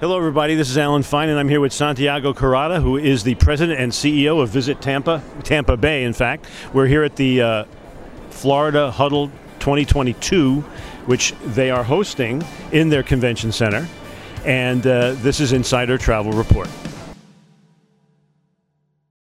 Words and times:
Hello, 0.00 0.16
everybody. 0.16 0.54
This 0.54 0.70
is 0.70 0.78
Alan 0.78 1.02
Fine, 1.02 1.28
and 1.28 1.40
I'm 1.40 1.48
here 1.48 1.60
with 1.60 1.72
Santiago 1.72 2.32
Corrada, 2.32 2.80
who 2.80 2.96
is 2.96 3.24
the 3.24 3.34
president 3.34 3.80
and 3.80 3.90
CEO 3.90 4.40
of 4.40 4.48
Visit 4.48 4.80
Tampa, 4.80 5.20
Tampa 5.42 5.76
Bay, 5.76 6.04
in 6.04 6.12
fact. 6.12 6.46
We're 6.72 6.86
here 6.86 7.02
at 7.02 7.16
the 7.16 7.42
uh, 7.42 7.64
Florida 8.30 8.92
Huddle 8.92 9.26
2022, 9.58 10.60
which 11.06 11.34
they 11.46 11.72
are 11.72 11.82
hosting 11.82 12.44
in 12.70 12.90
their 12.90 13.02
convention 13.02 13.50
center. 13.50 13.88
And 14.44 14.86
uh, 14.86 15.14
this 15.14 15.40
is 15.40 15.52
Insider 15.52 15.98
Travel 15.98 16.30
Report. 16.30 16.68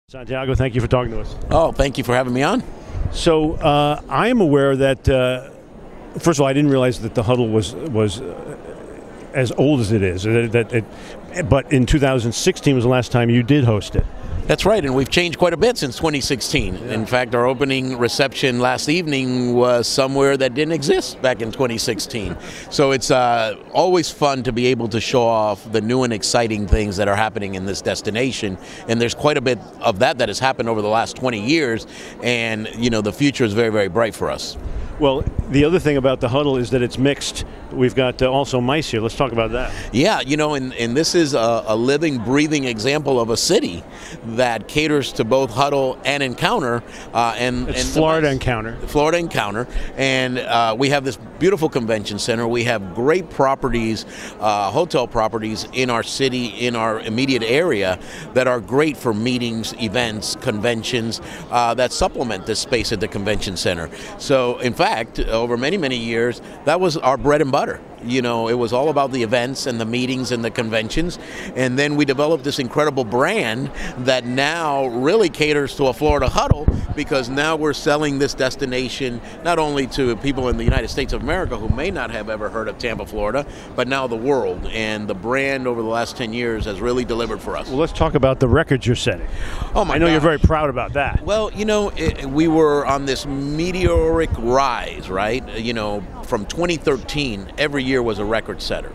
Santiago, 0.08 0.56
thank 0.56 0.74
you 0.74 0.80
for 0.80 0.88
talking 0.88 1.12
to 1.12 1.20
us. 1.20 1.36
Oh, 1.52 1.70
thank 1.70 1.96
you 1.96 2.02
for 2.02 2.12
having 2.12 2.34
me 2.34 2.42
on. 2.42 2.64
So 3.12 3.52
uh, 3.52 4.02
I 4.08 4.26
am 4.30 4.40
aware 4.40 4.74
that, 4.74 5.08
uh, 5.08 5.48
first 6.18 6.40
of 6.40 6.40
all, 6.40 6.48
I 6.48 6.52
didn't 6.52 6.72
realize 6.72 7.00
that 7.02 7.14
the 7.14 7.22
Huddle 7.22 7.50
was 7.50 7.72
was 7.72 8.20
uh, 8.20 8.45
as 9.36 9.52
old 9.52 9.80
as 9.80 9.92
it 9.92 10.02
is. 10.02 10.22
That, 10.24 10.72
it, 10.72 11.48
but 11.48 11.70
in 11.70 11.84
2016 11.84 12.74
was 12.74 12.84
the 12.84 12.90
last 12.90 13.12
time 13.12 13.28
you 13.28 13.42
did 13.42 13.64
host 13.64 13.94
it. 13.94 14.04
That's 14.46 14.64
right, 14.64 14.82
and 14.84 14.94
we've 14.94 15.10
changed 15.10 15.38
quite 15.38 15.52
a 15.52 15.56
bit 15.56 15.76
since 15.76 15.96
2016. 15.96 16.74
Yeah. 16.76 16.92
In 16.92 17.04
fact, 17.04 17.34
our 17.34 17.46
opening 17.46 17.98
reception 17.98 18.60
last 18.60 18.88
evening 18.88 19.54
was 19.54 19.88
somewhere 19.88 20.36
that 20.36 20.54
didn't 20.54 20.72
exist 20.72 21.20
back 21.20 21.42
in 21.42 21.50
2016. 21.50 22.36
so 22.70 22.92
it's 22.92 23.10
uh, 23.10 23.56
always 23.72 24.08
fun 24.08 24.44
to 24.44 24.52
be 24.52 24.66
able 24.66 24.86
to 24.88 25.00
show 25.00 25.24
off 25.24 25.70
the 25.72 25.80
new 25.80 26.04
and 26.04 26.12
exciting 26.12 26.68
things 26.68 26.96
that 26.96 27.08
are 27.08 27.16
happening 27.16 27.56
in 27.56 27.66
this 27.66 27.82
destination. 27.82 28.56
And 28.86 29.00
there's 29.00 29.16
quite 29.16 29.36
a 29.36 29.40
bit 29.40 29.58
of 29.80 29.98
that 29.98 30.18
that 30.18 30.28
has 30.28 30.38
happened 30.38 30.68
over 30.68 30.80
the 30.80 30.88
last 30.88 31.16
20 31.16 31.44
years, 31.44 31.86
and 32.22 32.68
you 32.76 32.88
know 32.88 33.00
the 33.00 33.12
future 33.12 33.44
is 33.44 33.52
very, 33.52 33.70
very 33.70 33.88
bright 33.88 34.14
for 34.14 34.30
us. 34.30 34.56
Well, 34.98 35.24
the 35.50 35.64
other 35.64 35.78
thing 35.78 35.98
about 35.98 36.20
the 36.20 36.28
huddle 36.30 36.56
is 36.56 36.70
that 36.70 36.80
it's 36.80 36.96
mixed. 36.96 37.44
We've 37.76 37.94
got 37.94 38.20
uh, 38.22 38.30
also 38.30 38.60
MICE 38.60 38.90
here. 38.90 39.00
Let's 39.00 39.16
talk 39.16 39.32
about 39.32 39.52
that. 39.52 39.72
Yeah, 39.92 40.20
you 40.20 40.36
know, 40.36 40.54
and, 40.54 40.74
and 40.74 40.96
this 40.96 41.14
is 41.14 41.34
a, 41.34 41.64
a, 41.66 41.76
living, 41.76 42.18
breathing 42.18 42.64
example 42.64 43.20
of 43.20 43.30
a 43.30 43.36
city 43.36 43.84
that 44.24 44.66
caters 44.66 45.12
to 45.12 45.24
both 45.24 45.50
huddle 45.50 45.98
and 46.04 46.22
encounter. 46.22 46.82
Uh, 47.12 47.34
and 47.38 47.68
it's 47.68 47.82
and 47.82 47.88
Florida 47.90 48.30
Encounter. 48.30 48.76
Florida 48.86 49.18
Encounter, 49.18 49.68
and 49.96 50.38
uh, 50.38 50.74
we 50.76 50.88
have 50.88 51.04
this 51.04 51.18
beautiful 51.38 51.68
convention 51.68 52.18
center. 52.18 52.48
We 52.48 52.64
have 52.64 52.94
great 52.94 53.28
properties, 53.30 54.06
uh, 54.40 54.70
hotel 54.70 55.06
properties 55.06 55.68
in 55.72 55.90
our 55.90 56.02
city, 56.02 56.46
in 56.46 56.74
our 56.74 57.00
immediate 57.00 57.42
area, 57.42 57.98
that 58.34 58.48
are 58.48 58.60
great 58.60 58.96
for 58.96 59.12
meetings, 59.12 59.74
events, 59.74 60.34
conventions 60.36 61.20
uh, 61.50 61.74
that 61.74 61.92
supplement 61.92 62.46
this 62.46 62.58
space 62.58 62.90
at 62.92 63.00
the 63.00 63.08
convention 63.08 63.56
center. 63.56 63.90
So, 64.18 64.58
in 64.58 64.72
fact 64.72 64.86
fact, 64.86 65.18
over 65.18 65.56
many, 65.56 65.76
many 65.76 65.96
years, 65.96 66.40
that 66.64 66.80
was 66.80 66.96
our 66.96 67.16
bread 67.16 67.42
and 67.42 67.50
butter 67.50 67.65
water. 67.66 67.95
You 68.06 68.22
know, 68.22 68.48
it 68.48 68.54
was 68.54 68.72
all 68.72 68.88
about 68.88 69.12
the 69.12 69.22
events 69.22 69.66
and 69.66 69.80
the 69.80 69.84
meetings 69.84 70.32
and 70.32 70.44
the 70.44 70.50
conventions. 70.50 71.18
And 71.54 71.78
then 71.78 71.96
we 71.96 72.04
developed 72.04 72.44
this 72.44 72.58
incredible 72.58 73.04
brand 73.04 73.70
that 73.98 74.24
now 74.24 74.86
really 74.86 75.28
caters 75.28 75.76
to 75.76 75.86
a 75.86 75.92
Florida 75.92 76.28
huddle 76.28 76.66
because 76.94 77.28
now 77.28 77.54
we're 77.54 77.74
selling 77.74 78.18
this 78.18 78.34
destination 78.34 79.20
not 79.44 79.58
only 79.58 79.86
to 79.86 80.16
people 80.16 80.48
in 80.48 80.56
the 80.56 80.64
United 80.64 80.88
States 80.88 81.12
of 81.12 81.22
America 81.22 81.56
who 81.56 81.68
may 81.68 81.90
not 81.90 82.10
have 82.10 82.30
ever 82.30 82.48
heard 82.48 82.68
of 82.68 82.78
Tampa, 82.78 83.06
Florida, 83.06 83.46
but 83.76 83.86
now 83.86 84.06
the 84.06 84.16
world. 84.16 84.66
And 84.72 85.06
the 85.06 85.14
brand 85.14 85.66
over 85.66 85.82
the 85.82 85.88
last 85.88 86.16
10 86.16 86.32
years 86.32 86.64
has 86.64 86.80
really 86.80 87.04
delivered 87.04 87.40
for 87.40 87.56
us. 87.56 87.68
Well, 87.68 87.78
let's 87.78 87.92
talk 87.92 88.14
about 88.14 88.40
the 88.40 88.48
records 88.48 88.86
you're 88.86 88.96
setting. 88.96 89.26
Oh, 89.74 89.84
my 89.84 89.94
I 89.94 89.98
know 89.98 90.06
gosh. 90.06 90.12
you're 90.12 90.20
very 90.20 90.38
proud 90.38 90.70
about 90.70 90.94
that. 90.94 91.22
Well, 91.22 91.52
you 91.52 91.64
know, 91.64 91.90
it, 91.90 92.24
we 92.24 92.48
were 92.48 92.86
on 92.86 93.04
this 93.04 93.26
meteoric 93.26 94.30
rise, 94.38 95.10
right? 95.10 95.46
You 95.58 95.74
know, 95.74 96.02
from 96.24 96.46
2013, 96.46 97.52
every 97.58 97.84
year 97.84 97.95
was 98.02 98.18
a 98.18 98.24
record 98.24 98.62
setter. 98.62 98.92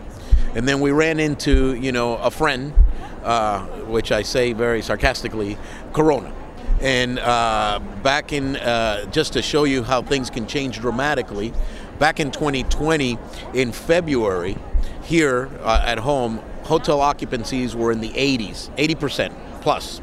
And 0.54 0.68
then 0.68 0.80
we 0.80 0.90
ran 0.90 1.18
into, 1.20 1.74
you 1.74 1.92
know, 1.92 2.16
a 2.16 2.30
friend, 2.30 2.74
uh, 3.22 3.66
which 3.86 4.12
I 4.12 4.22
say 4.22 4.52
very 4.52 4.82
sarcastically, 4.82 5.56
Corona. 5.92 6.32
And 6.80 7.18
uh, 7.20 7.80
back 8.02 8.32
in, 8.32 8.56
uh, 8.56 9.06
just 9.06 9.34
to 9.34 9.42
show 9.42 9.64
you 9.64 9.82
how 9.82 10.02
things 10.02 10.30
can 10.30 10.46
change 10.46 10.80
dramatically, 10.80 11.52
back 11.98 12.18
in 12.18 12.30
2020, 12.32 13.18
in 13.54 13.72
February, 13.72 14.56
here 15.04 15.48
uh, 15.60 15.82
at 15.84 15.98
home, 15.98 16.38
hotel 16.64 17.00
occupancies 17.00 17.74
were 17.74 17.92
in 17.92 18.00
the 18.00 18.10
80s, 18.10 18.74
80% 18.76 19.32
plus. 19.60 20.00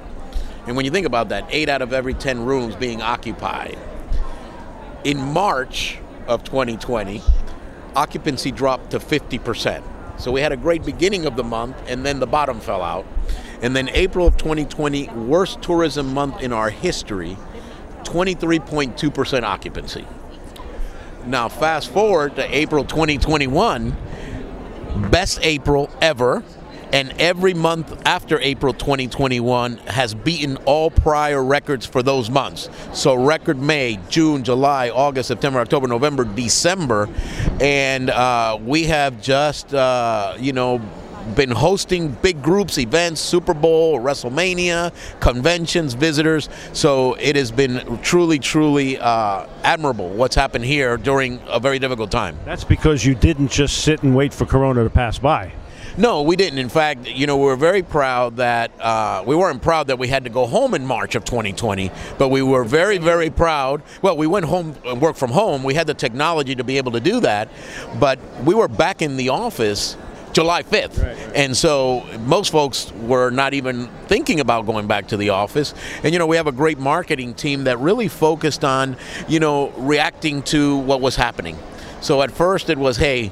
And 0.68 0.76
when 0.76 0.86
you 0.86 0.92
think 0.92 1.06
about 1.06 1.30
that, 1.30 1.46
eight 1.50 1.68
out 1.68 1.82
of 1.82 1.94
every 1.94 2.14
10 2.14 2.46
rooms 2.46 2.76
being 2.76 3.02
occupied. 3.02 3.78
In 5.04 5.18
March 5.18 6.00
of 6.28 6.44
2020, 6.44 7.22
occupancy 7.96 8.52
dropped 8.52 8.92
to 8.92 9.00
50%. 9.00 9.84
So 10.20 10.32
we 10.32 10.42
had 10.42 10.52
a 10.52 10.58
great 10.58 10.84
beginning 10.84 11.26
of 11.26 11.36
the 11.36 11.44
month, 11.44 11.78
and 11.88 12.06
then 12.06 12.20
the 12.20 12.28
bottom 12.28 12.60
fell 12.60 12.82
out. 12.82 13.06
And 13.62 13.76
then 13.76 13.90
April 13.90 14.28
of 14.28 14.38
2020, 14.38 15.10
worst 15.10 15.62
tourism 15.62 16.14
month 16.14 16.42
in 16.42 16.54
our 16.54 16.70
history, 16.70 17.38
23.2% 18.04 19.44
occupancy. 19.44 20.06
Now, 21.26 21.50
fast 21.50 21.92
forward 21.92 22.36
to 22.38 22.56
April 22.56 22.84
2021, 22.86 23.96
best 25.12 25.40
April 25.42 25.90
ever, 26.02 26.44
and 26.92 27.14
every 27.20 27.54
month 27.54 28.02
after 28.06 28.40
April 28.40 28.74
2021 28.74 29.78
has 29.78 30.14
beaten 30.14 30.58
all 30.66 30.90
prior 30.90 31.44
records 31.44 31.86
for 31.86 32.02
those 32.04 32.30
months. 32.30 32.70
So 32.94 33.16
record 33.16 33.58
May, 33.58 34.00
June, 34.10 34.44
July, 34.44 34.90
August, 34.90 35.28
September, 35.28 35.60
October, 35.60 35.88
November, 35.88 36.24
December, 36.24 37.10
and 37.60 38.10
uh, 38.10 38.58
we 38.62 38.86
have 38.86 39.22
just 39.22 39.74
uh, 39.74 40.36
you 40.40 40.54
know 40.54 40.82
been 41.36 41.52
hosting 41.52 42.10
big 42.10 42.42
groups, 42.42 42.78
events, 42.78 43.22
Super 43.22 43.54
Bowl, 43.54 44.00
WrestleMania, 44.00 44.92
conventions, 45.20 45.94
visitors. 45.94 46.50
So 46.74 47.14
it 47.16 47.36
has 47.36 47.52
been 47.52 48.00
truly, 48.02 48.40
truly 48.40 48.98
uh, 48.98 49.46
admirable 49.64 50.10
what's 50.10 50.36
happened 50.36 50.66
here 50.66 50.98
during 50.98 51.40
a 51.48 51.60
very 51.60 51.80
difficult 51.80 52.12
time. 52.12 52.38
That's 52.46 52.64
because 52.64 53.06
you 53.06 53.16
didn't 53.16 53.50
just 53.50 53.84
sit 53.84 54.04
and 54.04 54.16
wait 54.16 54.34
for 54.34 54.46
Corona 54.46 54.84
to 54.84 54.90
pass 54.90 55.20
by. 55.20 55.54
No, 55.98 56.22
we 56.22 56.36
didn't. 56.36 56.60
In 56.60 56.70
fact, 56.70 57.08
you 57.08 57.28
know, 57.28 57.38
we 57.38 57.46
were 57.46 57.56
very 57.56 57.84
proud 57.84 58.38
that 58.38 58.72
uh, 58.80 59.24
we 59.26 59.36
weren't 59.36 59.62
proud 59.62 59.88
that 59.88 60.00
we 60.00 60.08
had 60.08 60.24
to 60.24 60.30
go 60.30 60.46
home 60.46 60.74
in 60.74 60.86
March 60.86 61.16
of 61.16 61.26
2020, 61.26 61.92
but 62.18 62.30
we 62.30 62.42
were 62.42 62.64
very, 62.64 62.98
very 62.98 63.30
proud. 63.30 63.82
Well, 64.02 64.18
we 64.18 64.28
went 64.28 64.46
home 64.46 64.76
and 64.86 65.02
worked 65.02 65.20
from 65.20 65.32
home. 65.32 65.64
We 65.64 65.74
had 65.74 65.88
the 65.88 65.94
technology 65.94 66.56
to 66.56 66.64
be 66.64 66.78
able 66.78 66.92
to 66.94 67.00
do 67.00 67.20
that, 67.22 67.50
but 68.00 68.20
we 68.44 68.54
were 68.54 68.68
back 68.68 69.02
in 69.02 69.18
the 69.18 69.30
office 69.30 69.98
July 70.32 70.64
5th. 70.64 71.02
Right, 71.02 71.18
right. 71.18 71.36
And 71.36 71.58
so 71.58 72.06
most 72.20 72.52
folks 72.52 72.92
were 72.94 73.30
not 73.32 73.54
even 73.54 73.88
thinking 74.08 74.40
about 74.40 74.66
going 74.66 74.88
back 74.88 75.08
to 75.08 75.18
the 75.18 75.30
office. 75.30 75.74
And, 76.04 76.14
you 76.14 76.20
know, 76.20 76.28
we 76.28 76.38
have 76.38 76.48
a 76.48 76.52
great 76.52 76.78
marketing 76.78 77.34
team 77.34 77.64
that 77.64 77.80
really 77.80 78.08
focused 78.08 78.64
on, 78.64 78.96
you 79.28 79.40
know, 79.40 79.70
reacting 79.72 80.44
to 80.44 80.78
what 80.78 81.02
was 81.02 81.16
happening. 81.16 81.58
So 82.02 82.22
at 82.22 82.32
first 82.32 82.70
it 82.70 82.78
was, 82.78 82.98
hey, 82.98 83.32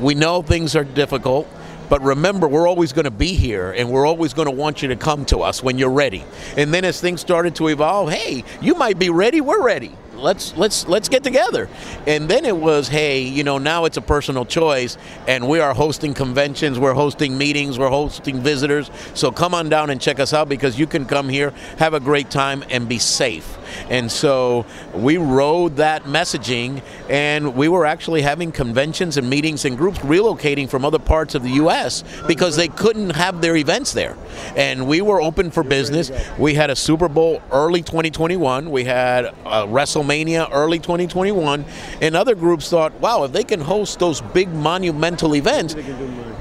we 0.00 0.14
know 0.14 0.42
things 0.42 0.74
are 0.74 0.84
difficult. 0.84 1.46
But 1.90 2.02
remember, 2.02 2.48
we're 2.48 2.66
always 2.66 2.94
going 2.94 3.04
to 3.04 3.10
be 3.10 3.34
here 3.34 3.72
and 3.72 3.90
we're 3.90 4.06
always 4.06 4.32
going 4.32 4.46
to 4.46 4.52
want 4.52 4.80
you 4.80 4.88
to 4.88 4.96
come 4.96 5.26
to 5.26 5.40
us 5.40 5.62
when 5.62 5.76
you're 5.76 5.90
ready. 5.90 6.24
And 6.56 6.72
then 6.72 6.86
as 6.86 7.00
things 7.00 7.20
started 7.20 7.56
to 7.56 7.68
evolve, 7.68 8.10
hey, 8.10 8.44
you 8.62 8.74
might 8.76 8.98
be 8.98 9.10
ready, 9.10 9.42
we're 9.42 9.62
ready 9.62 9.94
let's 10.20 10.56
let's 10.56 10.86
let's 10.86 11.08
get 11.08 11.24
together. 11.24 11.68
And 12.06 12.28
then 12.28 12.44
it 12.44 12.56
was, 12.56 12.88
hey, 12.88 13.22
you 13.22 13.44
know, 13.44 13.58
now 13.58 13.84
it's 13.84 13.96
a 13.96 14.02
personal 14.02 14.44
choice, 14.44 14.96
and 15.26 15.48
we 15.48 15.60
are 15.60 15.74
hosting 15.74 16.14
conventions, 16.14 16.78
we're 16.78 16.94
hosting 16.94 17.36
meetings, 17.36 17.78
we're 17.78 17.88
hosting 17.88 18.40
visitors. 18.40 18.90
So 19.14 19.32
come 19.32 19.54
on 19.54 19.68
down 19.68 19.90
and 19.90 20.00
check 20.00 20.20
us 20.20 20.32
out 20.32 20.48
because 20.48 20.78
you 20.78 20.86
can 20.86 21.06
come 21.06 21.28
here, 21.28 21.52
have 21.78 21.94
a 21.94 22.00
great 22.00 22.30
time, 22.30 22.64
and 22.70 22.88
be 22.88 22.98
safe. 22.98 23.56
And 23.88 24.10
so 24.10 24.66
we 24.94 25.16
rode 25.16 25.76
that 25.76 26.04
messaging, 26.04 26.82
and 27.08 27.54
we 27.54 27.68
were 27.68 27.86
actually 27.86 28.22
having 28.22 28.52
conventions 28.52 29.16
and 29.16 29.28
meetings 29.28 29.64
and 29.64 29.76
groups 29.76 29.98
relocating 30.00 30.68
from 30.68 30.84
other 30.84 30.98
parts 30.98 31.34
of 31.34 31.42
the 31.42 31.50
U.S. 31.50 32.04
because 32.26 32.56
they 32.56 32.68
couldn't 32.68 33.10
have 33.10 33.40
their 33.40 33.56
events 33.56 33.92
there. 33.92 34.16
And 34.56 34.86
we 34.86 35.00
were 35.00 35.20
open 35.20 35.50
for 35.50 35.62
business. 35.62 36.10
We 36.38 36.54
had 36.54 36.70
a 36.70 36.76
Super 36.76 37.08
Bowl 37.08 37.42
early 37.50 37.82
2021. 37.82 38.70
We 38.70 38.84
had 38.84 39.26
a 39.26 39.66
WrestleMania 39.66 40.48
early 40.52 40.78
2021. 40.78 41.64
And 42.00 42.16
other 42.16 42.34
groups 42.34 42.68
thought, 42.68 42.92
wow, 43.00 43.24
if 43.24 43.32
they 43.32 43.44
can 43.44 43.60
host 43.60 43.98
those 43.98 44.20
big 44.20 44.48
monumental 44.48 45.34
events, 45.34 45.74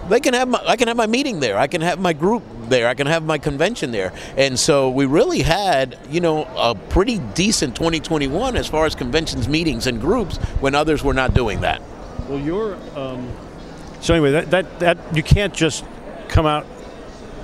they 0.09 0.19
can 0.19 0.33
have 0.33 0.47
my, 0.47 0.61
I 0.65 0.75
can 0.75 0.87
have 0.87 0.97
my 0.97 1.07
meeting 1.07 1.39
there. 1.39 1.57
I 1.57 1.67
can 1.67 1.81
have 1.81 1.99
my 1.99 2.13
group 2.13 2.43
there. 2.69 2.87
I 2.87 2.93
can 2.93 3.07
have 3.07 3.23
my 3.23 3.37
convention 3.37 3.91
there. 3.91 4.13
And 4.37 4.57
so 4.57 4.89
we 4.89 5.05
really 5.05 5.41
had, 5.41 5.97
you 6.09 6.21
know, 6.21 6.45
a 6.55 6.75
pretty 6.75 7.19
decent 7.19 7.75
2021 7.75 8.55
as 8.55 8.67
far 8.67 8.85
as 8.85 8.95
conventions, 8.95 9.47
meetings, 9.47 9.87
and 9.87 9.99
groups 9.99 10.37
when 10.59 10.75
others 10.75 11.03
were 11.03 11.13
not 11.13 11.33
doing 11.33 11.61
that. 11.61 11.81
Well, 12.27 12.39
you're. 12.39 12.75
Um, 12.95 13.31
so 14.01 14.13
anyway, 14.13 14.31
that, 14.31 14.51
that 14.51 14.79
that 14.79 14.97
you 15.15 15.23
can't 15.23 15.53
just 15.53 15.83
come 16.27 16.45
out. 16.45 16.65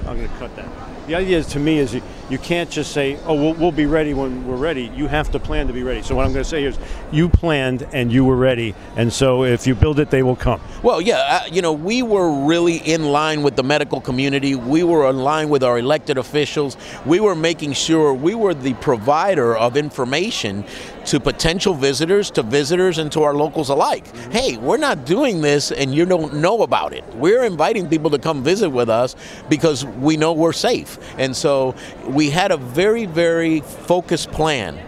I'm 0.07 0.18
going 0.18 0.30
to 0.30 0.38
cut 0.38 0.56
that. 0.56 0.69
The 1.07 1.16
idea 1.16 1.38
is 1.38 1.48
to 1.48 1.60
me 1.60 1.80
is 1.80 1.94
you, 1.94 2.01
you 2.30 2.38
can't 2.38 2.69
just 2.69 2.92
say, 2.92 3.18
"Oh, 3.25 3.36
we'll, 3.36 3.54
we'll 3.54 3.72
be 3.72 3.86
ready 3.86 4.13
when 4.13 4.48
we're 4.48 4.56
ready." 4.56 4.92
You 4.95 5.07
have 5.07 5.31
to 5.31 5.39
plan 5.39 5.68
to 5.68 5.74
be 5.74 5.83
ready. 5.83 6.01
So 6.01 6.16
what 6.16 6.25
I'm 6.25 6.33
going 6.33 6.44
to 6.44 6.50
say 6.50 6.63
is, 6.63 6.77
you 7.12 7.30
planned 7.30 7.88
and 7.94 8.12
you 8.12 8.25
were 8.25 8.36
ready, 8.36 8.75
and 8.95 9.12
so 9.12 9.44
if 9.44 9.68
you 9.68 9.75
build 9.75 10.00
it, 10.00 10.10
they 10.10 10.24
will 10.24 10.36
come. 10.36 10.62
Well, 10.83 11.01
yeah, 11.01 11.18
uh, 11.18 11.48
you 11.51 11.62
know, 11.62 11.74
we 11.74 12.04
were 12.04 12.45
really 12.45 12.77
in 12.77 13.06
line 13.06 13.44
with 13.44 13.56
the 13.56 13.63
medical 13.63 14.01
community. 14.01 14.56
We 14.56 14.83
were 14.83 15.10
in 15.10 15.18
line 15.18 15.50
with 15.50 15.63
our 15.63 15.77
elected 15.77 16.18
officials. 16.18 16.77
We 17.06 17.19
were 17.19 17.36
making 17.36 17.74
sure 17.74 18.13
we 18.13 18.36
were 18.36 18.54
the 18.54 18.74
provider 18.75 19.56
of 19.56 19.78
information 19.78 20.66
to 21.06 21.19
potential 21.19 21.74
visitors, 21.74 22.31
to 22.31 22.44
visitors, 22.44 22.98
and 22.98 23.12
to 23.12 23.24
our 23.24 23.34
locals 23.34 23.69
alike. 23.69 24.06
Mm-hmm. 24.06 24.31
Hey, 24.31 24.57
we're 24.57 24.78
not 24.78 25.06
doing 25.06 25.42
this 25.42 25.72
and 25.72 25.94
you 25.94 26.06
don't 26.06 26.36
know 26.36 26.63
about 26.63 26.94
it. 26.94 27.04
We're 27.16 27.44
inviting 27.44 27.88
people 27.90 28.10
to 28.12 28.19
come 28.19 28.44
visit 28.44 28.69
with 28.69 28.90
us 28.90 29.16
because 29.50 29.86
we 29.86 30.18
know 30.18 30.34
we're 30.34 30.54
safe. 30.54 30.98
And 31.18 31.36
so 31.36 31.75
we 32.07 32.30
had 32.30 32.52
a 32.52 32.57
very, 32.57 33.06
very 33.06 33.62
focused 33.62 34.31
plan 34.31 34.80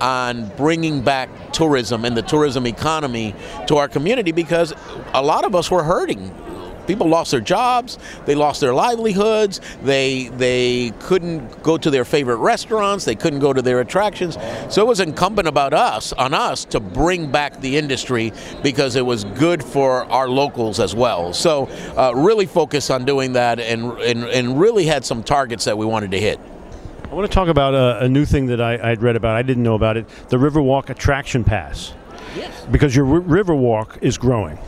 on 0.00 0.48
bringing 0.56 1.02
back 1.02 1.28
tourism 1.52 2.04
and 2.04 2.16
the 2.16 2.22
tourism 2.22 2.66
economy 2.66 3.34
to 3.66 3.76
our 3.76 3.88
community 3.88 4.32
because 4.32 4.72
a 5.12 5.22
lot 5.22 5.44
of 5.44 5.54
us 5.54 5.70
were 5.70 5.82
hurting 5.82 6.34
people 6.90 7.06
lost 7.08 7.30
their 7.30 7.40
jobs, 7.40 7.98
they 8.26 8.34
lost 8.34 8.60
their 8.60 8.74
livelihoods, 8.74 9.60
they 9.82 10.28
they 10.36 10.92
couldn't 11.00 11.62
go 11.62 11.78
to 11.78 11.90
their 11.90 12.04
favorite 12.04 12.38
restaurants, 12.38 13.04
they 13.04 13.14
couldn't 13.14 13.38
go 13.38 13.52
to 13.52 13.62
their 13.62 13.80
attractions. 13.80 14.36
So 14.68 14.82
it 14.82 14.88
was 14.88 14.98
incumbent 15.00 15.46
about 15.46 15.72
us, 15.72 16.12
on 16.14 16.34
us, 16.34 16.64
to 16.66 16.80
bring 16.80 17.30
back 17.30 17.60
the 17.60 17.76
industry 17.76 18.32
because 18.62 18.96
it 18.96 19.06
was 19.06 19.22
good 19.24 19.62
for 19.62 20.04
our 20.10 20.28
locals 20.28 20.80
as 20.80 20.94
well. 20.94 21.32
So 21.32 21.68
uh, 21.96 22.12
really 22.16 22.46
focused 22.46 22.90
on 22.90 23.04
doing 23.04 23.34
that 23.34 23.60
and, 23.60 23.92
and 24.00 24.24
and 24.24 24.60
really 24.60 24.86
had 24.86 25.04
some 25.04 25.22
targets 25.22 25.64
that 25.66 25.78
we 25.78 25.86
wanted 25.86 26.10
to 26.10 26.20
hit. 26.20 26.40
I 27.10 27.14
want 27.14 27.30
to 27.30 27.34
talk 27.34 27.48
about 27.48 27.74
a, 27.74 28.04
a 28.04 28.08
new 28.08 28.24
thing 28.24 28.46
that 28.46 28.60
I, 28.60 28.90
I'd 28.90 29.02
read 29.02 29.16
about. 29.16 29.36
I 29.36 29.42
didn't 29.42 29.62
know 29.62 29.74
about 29.74 29.96
it. 29.96 30.08
The 30.28 30.36
Riverwalk 30.36 30.90
Attraction 30.90 31.44
Pass. 31.44 31.92
Yes. 32.36 32.66
Because 32.70 32.94
your 32.94 33.06
r- 33.06 33.20
Riverwalk 33.20 34.02
is 34.02 34.16
growing. 34.16 34.58